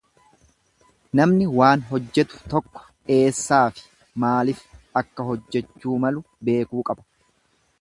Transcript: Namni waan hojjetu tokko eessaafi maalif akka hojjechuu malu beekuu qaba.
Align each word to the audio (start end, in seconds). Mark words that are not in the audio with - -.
Namni 1.19 1.47
waan 1.59 1.83
hojjetu 1.89 2.39
tokko 2.53 2.81
eessaafi 3.17 3.85
maalif 4.25 4.65
akka 5.03 5.27
hojjechuu 5.29 6.01
malu 6.07 6.25
beekuu 6.49 6.83
qaba. 6.91 7.07